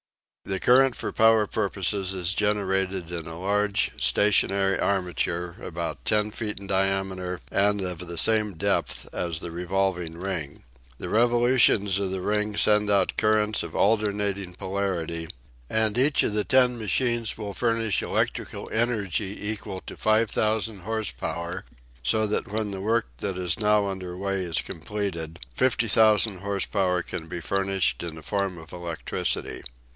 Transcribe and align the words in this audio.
The 0.45 0.59
current 0.59 0.95
for 0.95 1.11
power 1.13 1.45
purposes 1.45 2.15
is 2.15 2.33
generated 2.33 3.11
in 3.11 3.27
a 3.27 3.39
large 3.39 3.91
stationary 3.97 4.77
armature 4.79 5.55
about 5.61 6.03
ten 6.05 6.31
feet 6.31 6.59
in 6.59 6.65
diameter 6.65 7.39
and 7.51 7.79
of 7.81 7.99
the 7.99 8.17
same 8.17 8.55
depth 8.55 9.07
as 9.13 9.39
the 9.39 9.51
revolving 9.51 10.17
ring. 10.17 10.63
The 10.97 11.07
revolutions 11.07 11.99
of 11.99 12.09
the 12.09 12.19
ring 12.19 12.57
send 12.57 12.89
out 12.89 13.15
currents 13.15 13.61
of 13.61 13.75
alternating 13.75 14.55
polarity, 14.55 15.29
and 15.69 15.95
each 15.97 16.23
of 16.23 16.33
the 16.33 16.43
ten 16.43 16.79
machines 16.79 17.37
will 17.37 17.53
furnish 17.53 18.01
electrical 18.01 18.69
energy 18.73 19.37
equal 19.47 19.81
to 19.85 19.95
5000 19.95 20.79
horse 20.79 21.11
power, 21.11 21.63
so 22.01 22.25
that 22.25 22.47
when 22.47 22.71
the 22.71 22.81
work 22.81 23.05
that 23.19 23.37
is 23.37 23.59
now 23.59 23.85
under 23.85 24.17
way 24.17 24.43
is 24.43 24.61
completed 24.61 25.39
50,000 25.53 26.39
horse 26.39 26.65
power 26.65 27.03
can 27.03 27.27
be 27.27 27.39
furnished 27.39 28.01
in 28.01 28.15
the 28.15 28.23
form 28.23 28.57
of 28.57 28.73
electricity. 28.73 29.61